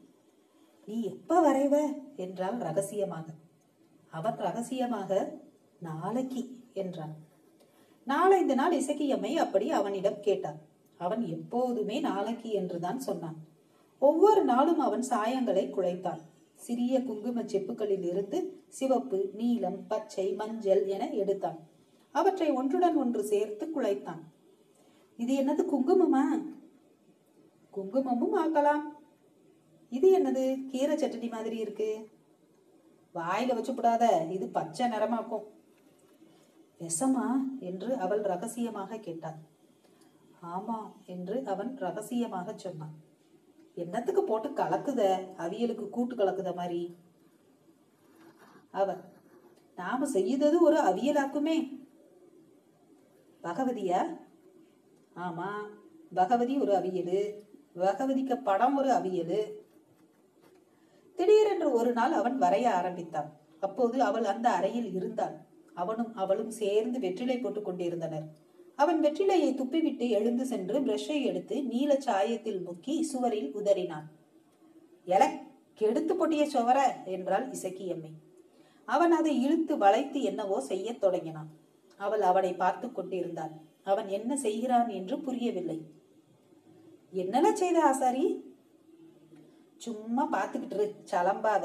[0.87, 1.92] நீ எப்ப வரைவ?
[2.16, 3.33] என்றாள் ரகசியமாக.
[4.11, 5.38] அவன் ரகசியமாக
[5.78, 7.14] நாளைக்கு என்றான்.
[8.07, 10.59] நாளைந்து நாள் இசக்கியம்மை அப்படி அவனிடம் கேட்டான்.
[10.98, 13.37] அவன் எப்போதுமே நாளைக்கு என்றுதான் சொன்னான்.
[13.98, 16.20] ஒவ்வொரு நாளும் அவன் சாயங்களை குழைத்தான்
[16.54, 21.59] சிறிய குங்கும செப்புகளில் இருந்து சிவப்பு நீலம் பச்சை மஞ்சள் என எடுத்தான்.
[22.12, 24.22] அவற்றை ஒன்றுடன் ஒன்று சேர்த்து குழைத்தான்.
[25.18, 26.24] இது என்னது குங்குமமா?
[27.74, 28.85] குங்குமமும் ஆக்கலாம்.
[29.90, 30.66] இது என்னது?
[30.66, 32.11] கீரை சட்டனி மாதிரி இருக்கு.
[33.14, 35.46] வாயில வச்சு விடாத இது பச்சை நிறமாக்கும்.
[36.78, 37.26] விஷமா
[37.59, 39.38] என்று அவள் ரகசியமாக கேட்டாள்.
[40.42, 42.94] ஆமா என்று அவன் ரகசியமாக சொன்னான்.
[43.74, 45.02] என்னத்துக்கு போட்டு கலக்குத?
[45.37, 46.96] அவியலுக்கு கூட்டு கலக்குத மாதிரி.
[48.70, 49.02] அவன்
[49.76, 51.59] நாம செய்தது ஒரு அவியலாக்குமே.
[53.42, 54.00] பகவதியா?
[55.18, 55.48] ஆமா.
[56.14, 57.20] பகவதி ஒரு அவியலு.
[57.76, 59.40] பகவதிக்கு படம் ஒரு அவியலு.
[61.18, 63.28] திடீரென்று ஒரு நாள் அவன் வரைய ஆரம்பித்தான்.
[63.61, 65.37] அப்போது அவள் அந்த அறையில் இருந்தாள்.
[65.74, 68.26] அவனும் அவளும் சேர்ந்து வெற்றிலை போட்டுக் கொண்டிருந்தனர்.
[68.76, 74.07] அவன் வெற்றிலையை துப்பிவிட்டு எழுந்து சென்று பிரஷை எடுத்து நீல சாயத்தில் முக்கி சுவரில் உதறினான்.
[75.07, 75.22] எல
[75.74, 76.78] கெடுத்து பொட்டிய சுவர!
[77.04, 78.12] என்றாள் இசக்கியம்மை.
[78.85, 81.50] அவன் அதை இழுத்து வளைத்து என்னவோ செய்யத் தொடங்கினான்.
[81.96, 83.54] அவள் அவனை பார்த்து கொண்டிருந்தாள்.
[83.88, 85.79] அவன் என்ன செய்கிறான் என்று புரியவில்லை.
[87.12, 88.24] என்னல செய்த ஆசாரி?
[89.77, 91.64] சும்மா பார்த்துக்கிட்டு சலம்பாத.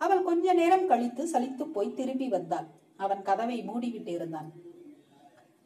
[0.00, 2.66] அவள் கொஞ்ச நேரம் கழித்து சலித்து போய் திரும்பி வந்தாள்.
[2.96, 4.52] அவன் கதவை மூடிவிட்டு இருந்தான்.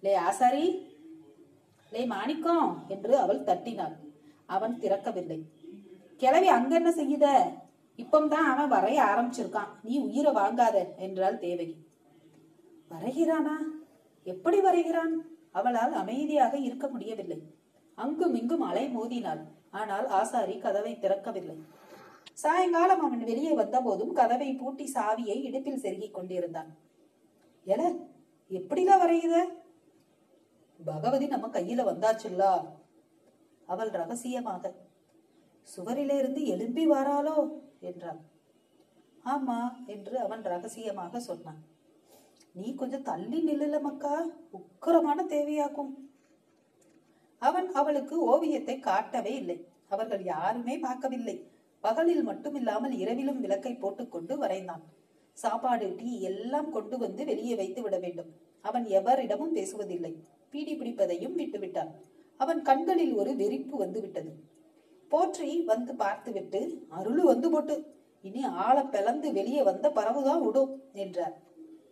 [0.02, 0.66] லே ஆசாரி!
[1.92, 2.86] லே மாணிக்கம்!
[2.88, 3.96] என்று அவள் தட்டினாள்.
[4.46, 5.40] அவன் திறக்கவில்லை.
[6.16, 7.26] கிளவி அங்க என்ன செய்யுத?
[7.98, 9.70] இப்பம்தான் அவன் வரைய ஆரம்பிச்சிருக்கான்.
[9.82, 11.76] நீ உயிரை வாங்காத என்றாள் தேவகி.
[12.90, 13.56] வரைகிறானா?
[14.28, 15.14] எப்படி வரைகிறான்?
[15.52, 17.38] அவளால் அமைதியாக இருக்க முடியவில்லை.
[17.98, 19.42] அங்கும் இங்கும் அலை மோதினாள்.
[19.70, 21.56] ஆனால் ஆசாரி கதவை திறக்கவில்லை.
[22.32, 26.70] சாயங்காலம் அவன் வெளியே வந்தபோதும் கதவை பூட்டி சாவியை இடுப்பில் செருகிக் கொண்டிருந்தான்.
[27.66, 27.82] எல
[28.50, 29.36] எப்படிலாம் வரையுத?
[30.84, 32.52] பகவதி நம்ம கையில வந்தாச்சுல்லா.
[33.66, 34.72] அவள் ரகசியமாக
[35.72, 37.36] சுவரிலிருந்து எழும்பி வாராளோ?
[37.80, 38.20] என்றாள்.
[39.24, 41.60] ஆமா என்று அவன் ரகசியமாக சொன்னான்.
[42.54, 44.14] நீ கொஞ்சம் தள்ளி நில்லல மக்கா.
[44.52, 45.92] உக்கிரமான தேவையாகும்
[47.38, 49.66] அவன் அவளுக்கு ஓவியத்தை காட்டவே இல்லை.
[49.88, 51.46] அவர்கள் யாருமே பார்க்கவில்லை.
[51.80, 54.82] பகலில் மட்டுமில்லாமல் இரவிலும் விளக்கை போட்டுக்கொண்டு வரைந்தான்.
[55.32, 58.30] சாப்பாடு டீ எல்லாம் கொண்டு வந்து வெளியே வைத்து விட வேண்டும்.
[58.60, 60.12] அவன் எவரிடமும் பேசுவதில்லை.
[60.50, 61.90] பீடி பிடிப்பதையும் விட்டுவிட்டான்.
[62.36, 64.32] அவன் கண்களில் ஒரு வெறிப்பு வந்து விட்டது.
[65.08, 71.36] போற்றி வந்து பார்த்துவிட்டு அருளு வந்து போட்டு இனி ஆளை பிளந்து வெளியே வந்த பறவுதான் விடும் என்றார்.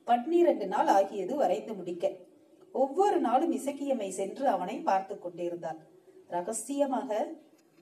[0.07, 2.07] பன்னிரண்டு நாள் ஆகியது வரைந்து முடிக்க.
[2.73, 5.81] ஒவ்வொரு நாளும் இசக்கியம்மை சென்று அவனை பார்த்து கொண்டிருந்தாள்
[6.29, 7.11] ரகசியமாக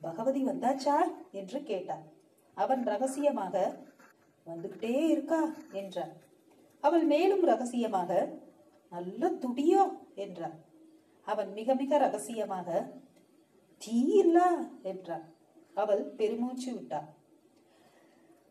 [0.01, 0.95] பகவதி வந்தாச்சா?
[1.31, 2.03] என்று கேட்டான்.
[2.53, 3.75] அவன் ரகசியமாக
[4.47, 5.41] வந்துகிட்டே இருக்கா?
[5.71, 6.13] என்றான்.
[6.81, 8.11] அவள் மேலும் ரகசியமாக
[8.89, 9.83] நல்ல துடியோ?
[10.15, 10.57] என்றான்.
[11.25, 12.69] அவன் மிக மிக ரகசியமாக
[13.77, 14.49] தீ இல்லா?
[14.83, 15.25] என்றான்.
[15.73, 17.09] அவள் பெருமூச்சு விட்டாள்.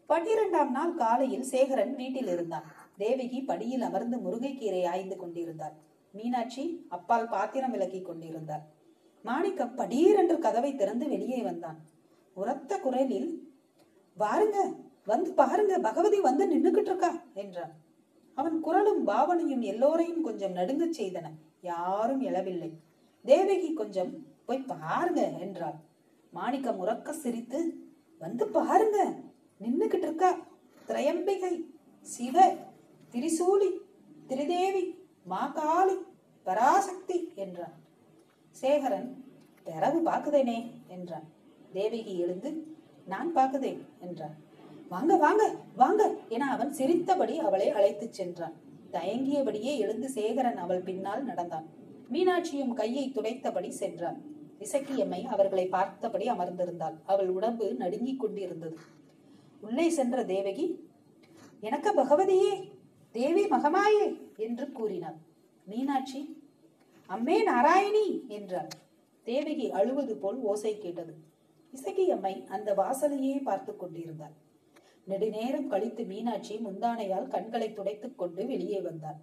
[0.09, 2.67] பன்னிரெண்டாம் நாள் காலையில் சேகரன் வீட்டில் இருந்தான்.
[2.97, 5.75] தேவகி படியில் அமர்ந்து முருங்கைக்கீரை ஆய்ந்து கொண்டிருந்தாள்.
[6.15, 8.65] மீனாட்சி அப்பால் பாத்திரம் விலக்கி கொண்டிருந்தாள்.
[9.23, 11.79] மாணிக்கம் படீரென்று கதவை திறந்து வெளியே வந்தான்.
[12.35, 13.31] உரத்த குரலில்
[14.19, 14.59] வாருங்க
[15.05, 17.73] வந்து பாருங்க பகவதி வந்து நின்னுகிட்டு இருக்கா என்றான்.
[18.35, 21.27] அவன் குரலும் பாவனையும் எல்லோரையும் கொஞ்சம் நடுங்கச் செய்தன.
[21.61, 22.71] யாரும் எழவில்லை.
[23.25, 24.13] தேவகி கொஞ்சம்
[24.47, 25.79] போய் பாருங்க என்றாள்.
[26.31, 27.61] மாணிக்கம் உறக்க சிரித்து
[28.19, 28.99] வந்து பாருங்க
[29.61, 30.31] நின்னுகிட்டு இருக்கா
[30.89, 31.53] திரையம்பிகை
[32.01, 32.57] சிவ
[33.15, 33.69] திரிசூலி
[34.29, 34.83] திரிதேவி
[35.31, 35.97] மாகாளி
[36.43, 37.75] பராசக்தி என்றான்.
[38.61, 39.15] சேகரன்
[39.63, 41.27] தரவு பார்க்குதேனே என்றான்.
[41.73, 44.35] தேவகி எழுந்து நான் பார்க்குதேன் என்றான்.
[44.89, 48.53] வாங்க வாங்க வாங்க என அவன் சிரித்தபடி அவளை அழைத்துச் சென்றான்.
[48.93, 51.67] தயங்கியபடியே எழுந்து சேகரன் அவள் பின்னால் நடந்தான்.
[52.13, 54.23] மீனாட்சியும் கையை துடைத்தபடி சென்றான்.
[54.59, 56.97] இசக்கியம்மை அவர்களை பார்த்தபடி அமர்ந்திருந்தாள்.
[57.07, 58.77] அவள் உடம்பு நடுங்கிக் கொண்டிருந்தது.
[59.61, 60.89] உள்ளே சென்ற தேவகி
[61.61, 62.73] எனக்கு பகவதியே
[63.15, 65.19] தேவி மகமாயே என்று கூறினாள்
[65.67, 66.21] மீனாட்சி
[67.09, 68.73] அம்மே நாராயணி என்றார்.
[69.27, 71.15] தேவகி அழுவது போல் ஓசை கேட்டது.
[71.73, 74.35] இசக்கியம்மை அந்த வாசலையே பார்த்து கொண்டிருந்தாள்
[75.05, 79.19] நெடுநேரம் கழித்து மீனாட்சி முந்தானையால் கண்களை துடைத்துக் கொண்டு வெளியே வந்தாள்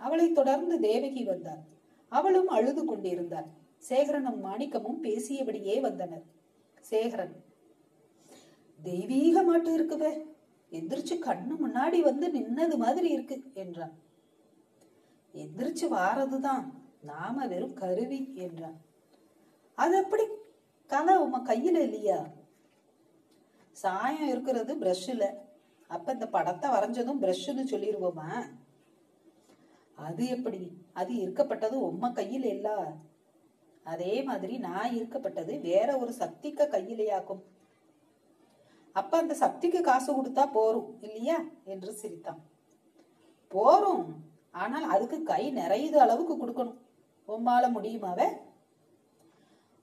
[0.00, 1.62] அவளை தொடர்ந்து தேவகி வந்தாள்
[2.08, 3.48] அவளும் அழுது கொண்டிருந்தார்.
[3.88, 6.24] சேகரனும் மாணிக்கமும் பேசியபடியே வந்தனர்.
[6.90, 7.34] சேகரன்
[8.80, 10.12] தெய்வீக மாட்டு இருக்குவே.
[10.76, 13.94] எந்திரிச்சு கண்ணு முன்னாடி வந்து நின்னது மாதிரி இருக்கு என்றான்.
[15.34, 16.64] எந்திரிச்சு வாரதுதான்.
[17.02, 18.78] நாம வெறும் கருவி என்றான்.
[19.78, 20.24] அது எப்படி
[20.90, 22.20] கலை உம கையில இல்லையா?
[23.72, 25.24] சாயம் இருக்கிறது பிரஷ்ல
[25.86, 28.28] அப்ப இந்த படத்தை வரைஞ்சதும் பிரஷ்னு சொல்லிடுவோமா
[29.96, 30.60] அது எப்படி?
[30.92, 32.68] அது இருக்கப்பட்டது உம்ம கையில் இல்ல?
[33.84, 37.42] அதே மாதிரி நான் இருக்கப்பட்டது வேற ஒரு சக்திக்க கையிலேயாக்கும்.
[38.96, 41.38] அப்ப அந்த சக்திக்கு காசு கொடுத்தா போரும் இல்லையா?
[41.72, 42.40] என்று சிரித்தான்.
[43.54, 44.04] போரும்.
[44.62, 46.80] ஆனால் அதுக்கு கை நிறையுது அளவுக்கு கொடுக்கணும்.
[47.28, 48.28] உம்மால முடியுமாவே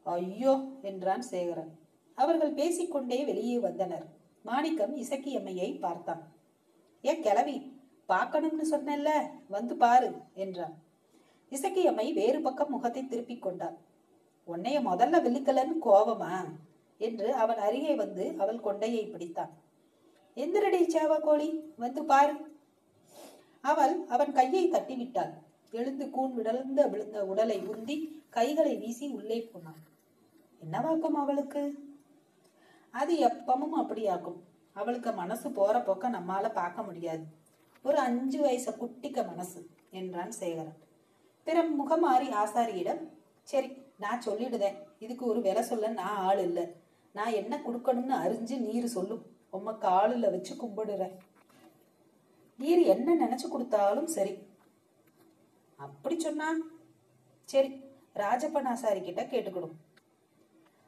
[0.05, 0.53] ஐயோ
[0.89, 1.71] என்றான் சேகரன்.
[2.17, 4.05] அவர்கள் பேசிக்கொண்டே வெளியே வந்தனர்.
[4.45, 6.23] மாணிக்கம் இசக்கியம்மையை பார்த்தான்.
[7.03, 7.57] ஏ கிளவி
[8.09, 9.11] பார்க்கணும்னு சொன்னேன்ல
[9.55, 10.09] வந்து பாரு
[10.43, 10.75] என்றான்.
[11.51, 13.77] இசக்கியம்மை வேறு பக்கம் முகத்தை திருப்பிக் கொண்டான்.
[14.47, 16.33] உன்னைய முதல்ல வில்லிக்கலன்னு கோவமா?
[17.07, 19.53] என்று அவன் அருகே வந்து அவள் கொண்டையை பிடித்தான்.
[20.35, 22.35] எந்திரடி சேவா கோழி வந்து பாரு.
[23.61, 25.33] அவள் அவன் கையை தட்டிவிட்டாள்.
[25.71, 27.95] எழுந்து கூன் விடர்ந்த விழுந்த உடலை உந்தி
[28.29, 29.81] கைகளை வீசி உள்ளே போனான்.
[30.61, 31.63] என்னவாக்கும் அவளுக்கு?
[32.91, 34.39] அது எப்பவும் அப்படியாக்கும்
[34.73, 37.23] அவளுக்கு மனசு போற போக்க நம்மால பார்க்க முடியாது.
[37.83, 39.61] ஒரு அஞ்சு வயசு குட்டிக்க மனசு
[39.91, 40.79] என்றான் சேகரன்.
[41.47, 43.01] பிற முகமாறி ஆசாரியிடம்
[43.43, 44.77] சரி நான் சொல்லிடுதேன்.
[44.99, 46.65] இதுக்கு ஒரு விலை சொல்ல நான் ஆள் இல்லை.
[47.17, 49.23] நான் என்ன கொடுக்கணும்னு அறிஞ்சு நீர் சொல்லும்
[49.57, 51.15] உம்ம காலில் வச்சு கும்பிடுறேன்.
[52.59, 54.33] நீர் என்ன நினைச்சு கொடுத்தாலும் சரி.
[55.79, 56.47] அப்படி சொன்னா
[57.49, 57.69] சரி
[58.21, 59.77] ராஜப்பனாசாரி கிட்ட கேட்டுக்கிடும்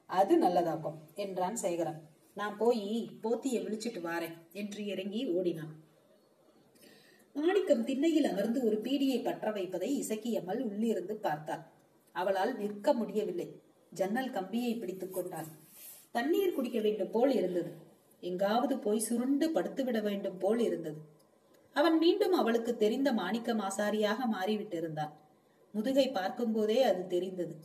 [0.09, 1.99] அது நல்லதாக்கும் என்றான் சேகரன்.
[2.39, 2.85] நான் போய்
[3.23, 5.73] போத்திய விழிச்சிட்டு வாரேன் என்று இறங்கி ஓடினான்.
[7.35, 11.63] மாணிக்கம் திண்ணையில் அமர்ந்து ஒரு பீடியை பற்ற வைப்பதை இசக்கியம்மல் உள்ளிருந்து பார்த்தாள்.
[12.15, 13.47] அவளால் நிற்க முடியவில்லை.
[13.91, 15.49] ஜன்னல் கம்பியை பிடித்துக் கொண்டாள்.
[16.13, 17.71] தண்ணீர் குடிக்க வேண்டும் போல் இருந்தது.
[18.19, 20.97] எங்காவது போய் சுருண்டு படுத்துவிட வேண்டும் போல் இருந்தது.
[21.73, 25.11] அவன் மீண்டும் அவளுக்கு தெரிந்த மாணிக்க மாசாரியாக மாறிவிட்டிருந்தான்.
[25.71, 27.55] முதுகை பார்க்கும்போதே அது தெரிந்தது.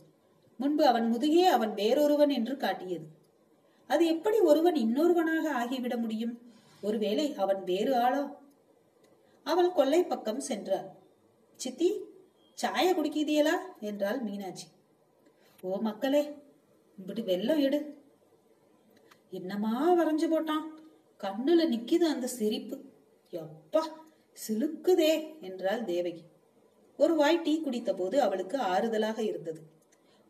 [0.57, 3.07] முன்பு அவன் முதுகே அவன் வேறொருவன் என்று காட்டியது.
[3.87, 6.41] அது எப்படி ஒருவன் இன்னொருவனாக ஆகிவிட முடியும்?
[6.81, 8.35] ஒருவேளை அவன் வேறு ஆளோ?
[9.43, 10.87] அவள் கொல்லை பக்கம் சென்றாள்.
[11.55, 12.01] சித்தி
[12.53, 13.55] சாய குடிக்கிதியலா?
[13.79, 14.67] என்றாள் மீனாட்சி.
[15.61, 16.33] ஓ மக்களே
[16.97, 17.98] இப்படி வெள்ளம் எடு.
[19.29, 20.65] என்னமா வரைஞ்சு போட்டான்?
[21.19, 22.81] கண்ணுல நிக்குது அந்த சிரிப்பு.
[23.31, 23.81] எப்பா
[24.47, 26.23] சிலுக்குதே என்றாள் தேவகி.
[26.97, 29.61] ஒரு வாய் டீ குடித்த போது அவளுக்கு ஆறுதலாக இருந்தது.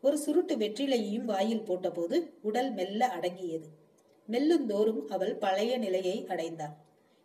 [0.02, 3.68] ஒரு சுருட்டு வெற்றிலையையும் வாயில் போட்டபோது உடல் மெல்ல அடங்கியது.
[4.28, 6.74] மெல்லுந்தோறும் அவள் பழைய நிலையை அடைந்தாள்.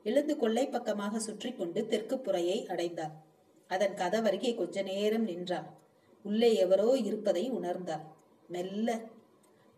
[0.04, 3.12] எழுந்து கொள்ளை பக்கமாக சுற்றி கொண்டு தெற்கு புறையை அடைந்தாள்.
[3.68, 5.68] அதன் கதவருகே கொஞ்ச நேரம் நின்றாள்.
[6.24, 8.06] உள்ளே எவரோ இருப்பதை உணர்ந்தாள்.
[8.48, 9.02] மெல்ல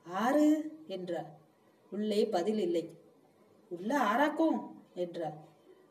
[0.06, 1.37] ஆறு என்றாள்.
[1.92, 2.86] உள்ளே பதில் இல்லை
[3.72, 4.60] உள்ள ஆராக்கும்
[4.96, 5.38] என்றாள்.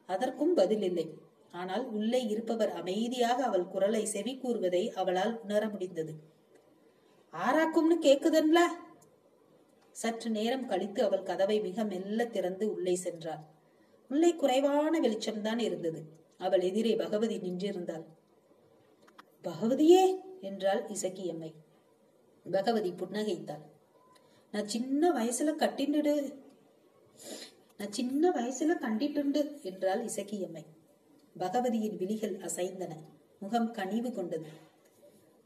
[0.09, 1.07] அதற்கும் பதில் இல்லை
[1.51, 6.13] ஆனால் உள்ளே இருப்பவர் அமைதியாக அவள் குரலை செவி கூறுவதை அவளால் உணர முடிந்தது.
[7.33, 8.59] ஆராக்கும்னு கேக்குதன்ல?
[9.97, 13.43] சற்று நேரம் கழித்து அவள் கதவை மிக மெல்ல திறந்து உள்ளே சென்றாள்.
[14.11, 16.01] உள்ளே குறைவான வெளிச்சம்தான் இருந்தது.
[16.39, 18.05] அவள் எதிரே பகவதி நின்றிருந்தாள்.
[19.45, 20.05] பகவதியே!
[20.41, 21.51] என்றாள் இசக்கியம்மை.
[22.47, 23.65] பகவதி புன்னகைத்தாள்.
[24.57, 26.35] நான் சின்ன வயசுல கட்டிண்டுடு
[27.79, 30.63] நான் சின்ன வயசுல கண்டிட்டுண்டு என்றாள் இசக்கியம்மை.
[31.39, 32.97] பகவதியின் விழிகள் அசைந்தன.
[33.39, 34.47] முகம் கனிவு கொண்டது.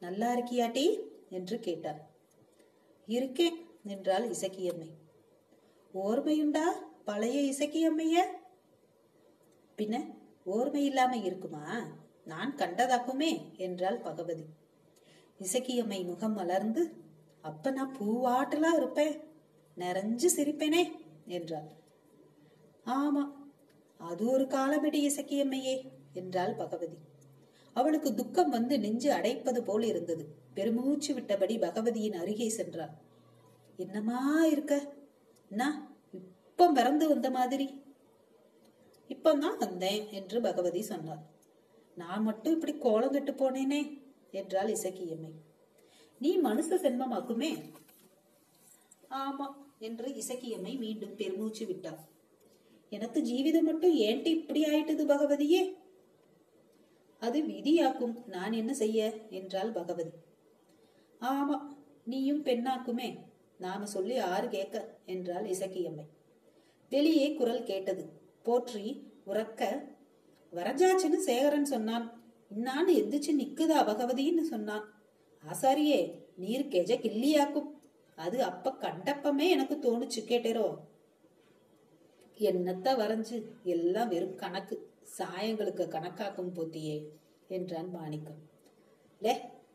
[0.00, 0.98] நல்லா இருக்கியாட்டி
[1.30, 2.10] என்று கேட்டார்
[3.06, 4.90] இருக்கேன் என்றாள் இசக்கியம்மை.
[5.94, 6.64] ஓர்மையுண்டா
[7.04, 8.16] பழைய இசக்கியம்மைய?
[9.78, 10.14] பின்ன
[10.46, 11.86] ஓர்மை இல்லாம இருக்குமா?
[12.24, 14.44] நான் கண்டதாக்குமே என்றாள் பகவதி.
[15.40, 17.08] இசக்கியம்மை முகம் மலர்ந்து
[17.42, 19.14] அப்ப நான் பூவாட்டலா இருப்பேன்.
[19.76, 20.82] நிறைஞ்சு சிரிப்பேனே
[21.26, 21.68] என்றாள்.
[22.86, 23.24] ஆமா
[23.98, 26.96] அது ஒரு காலமிடி இசக்கியம்மையே என்றாள் பகவதி.
[27.72, 30.24] அவளுக்கு துக்கம் வந்து நெஞ்சு அடைப்பது போல் இருந்தது.
[30.54, 32.94] பெருமூச்சு விட்டபடி பகவதியின் அருகே சென்றாள்.
[33.76, 34.94] என்னமா இருக்க?
[35.48, 37.82] நான் இப்போ பிறந்து வந்த மாதிரி?
[39.08, 41.22] இப்பந்தான் வந்தேன் என்று பகவதி சொன்னாள்.
[41.94, 44.00] நான் மட்டும் இப்படி கோலம் கெட்டு போனேனே
[44.30, 45.30] என்றாள் இசக்கியம்மை.
[46.20, 47.62] நீ மனுஷ சென்மமாக்குமே.
[49.10, 49.46] ஆமா
[49.78, 52.08] என்று இசக்கியம்மை மீண்டும் பெருமூச்சு விட்டாள்
[52.88, 55.74] எனக்கு ஜீவிதம் மட்டும் ஏன்ட்டு இப்படி ஆயிட்டது பகவதியே?
[57.18, 58.26] அது விதியாக்கும்.
[58.26, 59.14] நான் என்ன செய்ய?
[59.30, 60.10] என்றாள் பகவதி.
[61.20, 61.60] ஆமா
[62.04, 63.18] நீயும் பெண்ணாக்குமே.
[63.58, 66.06] நாம சொல்லி ஆறு கேட்க என்றாள் இசக்கியம்மை.
[66.90, 68.04] வெளியே குரல் கேட்டது.
[68.42, 69.86] போற்றி உறக்க.
[70.52, 72.06] வரஞ்சாச்சுன்னு சேகரன் சொன்னான்.
[72.54, 74.99] இன்னான்னு எந்திரிச்சு நிக்குதா பகவதின்னு சொன்னான்.
[75.44, 76.00] ஆசாரியே
[76.36, 77.68] நீர் கெஜ கிள்ளியாக்கும்
[78.18, 80.68] அது அப்ப கண்டப்பமே எனக்கு தோணுச்சு கேட்டேரோ.
[82.40, 84.76] என்னத்த வரைஞ்சு எல்லாம் வெறும் கணக்கு.
[85.18, 86.96] சாயங்களுக்கு கணக்காக்கும் போத்தியே
[87.48, 88.40] என்றான் மாணிக்கம்.
[89.22, 89.34] லே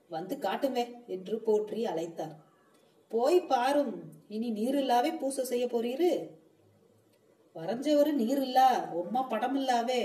[0.09, 2.35] வந்து காட்டுமே என்று போற்றி அழைத்தார்.
[3.11, 3.95] போய் பாரும்
[4.27, 6.11] இனி நீர் இல்லாவே பூசை செய்ய போறீரு?
[7.55, 8.59] வரைஞ்சவரு நீர் இல்ல
[9.01, 10.01] உம்மா படம் இல்லாவே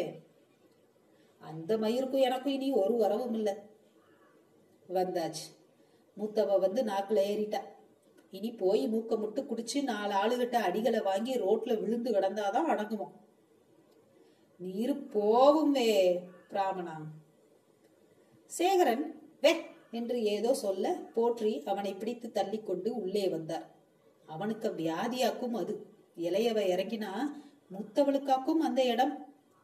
[1.43, 3.55] அந்த மயிருக்கும் எனக்கும் இனி ஒரு உறவும் இல்லை
[4.95, 5.47] வந்தாச்சு.
[6.17, 7.61] மூத்தவ வந்து நாக்குல ஏறிட்டா.
[8.31, 13.09] இனி போய் மூக்க முட்டு குடிச்சு நாலு ஆளுகிட்ட அடிகளை வாங்கி ரோட்ல விழுந்து கிடந்தாதான் அடங்குமா
[14.61, 15.91] நீரு போவுமே
[16.51, 16.95] பிராமணா.
[18.51, 19.05] சேகரன்
[19.41, 19.53] வே
[19.91, 23.67] என்று ஏதோ சொல்ல போற்றி அவனை பிடித்து தள்ளிக்கொண்டு உள்ளே வந்தார்.
[24.27, 25.75] அவனுக்கு வியாதியாக்கும் அது.
[26.17, 27.13] இளையவ இறங்கினா
[27.75, 29.15] முத்தவளுக்காக்கும் அந்த இடம்.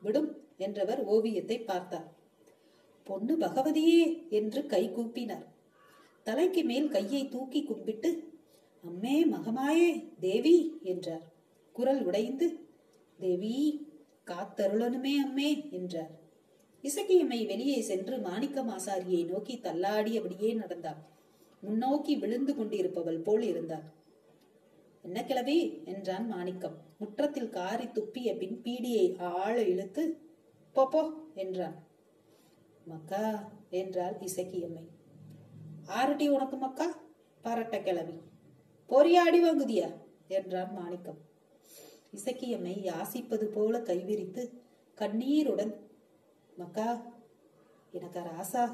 [0.03, 2.09] விடும் என்றவர் ஓவியத்தை பார்த்தார்.
[3.07, 5.47] பொண்ணு பகவதியே என்று கை கூப்பினார்.
[6.23, 8.11] தலைக்கு மேல் கையை தூக்கி கும்பிட்டு
[8.85, 9.91] அம்மே மகமாயே
[10.21, 11.25] தேவி என்றார்.
[11.73, 12.47] குரல் உடைந்து
[13.19, 13.57] தேவி
[14.27, 16.13] காத்தருளனுமே அம்மே என்றார்.
[16.85, 21.01] இசக்கியம்மை வெளியே சென்று மாணிக்க மாசாரியை நோக்கி தள்ளாடியபடியே நடந்தாள்.
[21.61, 23.87] முன்னோக்கி விழுந்து கொண்டிருப்பவள் போல் இருந்தாள்.
[25.03, 26.77] என்ன கிளவி என்றான் மாணிக்கம்.
[26.99, 30.05] முற்றத்தில் காரி துப்பிய பின் பீடியை ஆழ இழுத்து
[30.75, 31.03] போப்போ
[31.35, 31.77] என்றான்.
[32.87, 34.85] மக்கா என்றாள் இசக்கியம்மை
[35.87, 36.87] ஆரட்டி உனக்கு மக்கா?
[37.45, 38.15] பரட்ட கிளவி
[38.89, 39.89] பொறியாடி வாங்குதியா
[40.29, 41.19] என்றான் மாணிக்கம்.
[42.13, 44.43] இசக்கியம்மை யாசிப்பது போல கைவிரித்து
[44.95, 45.73] கண்ணீருடன்
[46.57, 46.89] மக்கா
[47.93, 48.65] எனக்கு ராசா.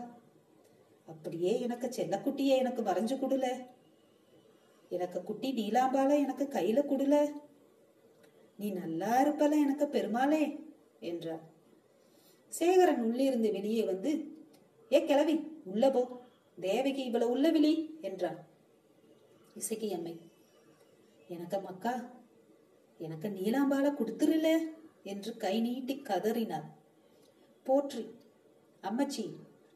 [1.06, 3.46] அப்படியே எனக்கு செல்லக்குட்டியே எனக்கு வரைஞ்சு கொடுல.
[4.88, 7.16] எனக்கு குட்டி நீலாம்பால எனக்கு கையில குடுல.
[8.56, 10.42] நீ நல்லா இருப்பல எனக்கு பெருமாளே
[11.00, 11.50] என்றார்
[12.58, 14.10] சேகரன் உள்ளிருந்து வெளியே வந்து
[14.90, 15.34] ஏ கிளவி
[15.70, 16.02] உள்ள போ.
[16.58, 18.40] தேவகி இவ்வளவு உள்ளவிழி என்றான்.
[19.60, 20.14] இசைக்கு அம்மை
[21.28, 21.94] எனக்கு மக்கா
[23.00, 24.48] எனக்கு நீலாம்பால கொடுத்துருல
[25.12, 26.68] என்று கை நீட்டி கதறினார்
[27.66, 28.02] போற்றி
[28.82, 29.24] அம்மச்சி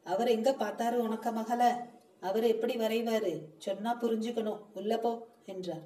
[0.05, 1.61] அவர் எங்க பார்த்தாரு உனக்க மகள?
[2.27, 3.33] அவர் எப்படி வரைவாரு?
[3.65, 4.61] சொன்னா புரிஞ்சுக்கணும்.
[4.73, 5.11] உள்ள போ
[5.45, 5.85] என்றார்.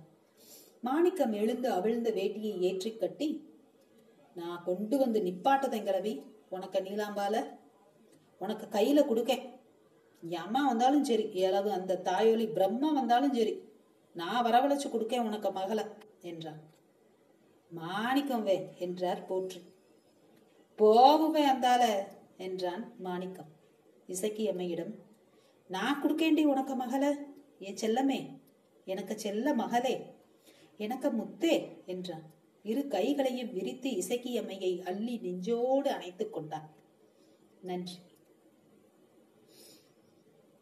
[0.88, 3.30] மாணிக்கம் எழுந்து அவிழ்ந்த வேட்டியை ஏற்றி கட்டி
[4.36, 6.14] நான் கொண்டு வந்து நிப்பாட்டதெங்களவி
[6.56, 7.36] உனக்கு நீலாம்பால?
[8.42, 9.44] உனக்கு கையில கொடுக்கேன்.
[10.24, 13.54] என் அம்மா வந்தாலும் சரி ஏதாவது அந்த தாயொலி பிரம்மா வந்தாலும் சரி
[14.16, 15.80] நான் வரவழைச்சு கொடுக்கேன் உனக்கு மகள
[16.32, 16.62] என்றான்.
[17.72, 19.62] மாணிக்கம் வே என்றார் போற்றி.
[20.80, 21.84] போகுவே அந்தால
[22.48, 23.50] என்றான் மாணிக்கம்.
[24.10, 24.94] இசக்கி அம்மையிடம்
[25.70, 27.04] நான் கொடுக்கேண்டி உனக்கு மகள?
[27.68, 28.20] என் செல்லமே
[28.88, 29.96] எனக்கு செல்ல மகளே
[30.80, 32.26] எனக்கு முத்தே என்றான்.
[32.64, 34.32] இரு கைகளையும் விரித்து இசக்கி
[34.86, 36.70] அள்ளி நெஞ்சோடு அணைத்துக் கொண்டான்.
[37.62, 37.94] நன்றி.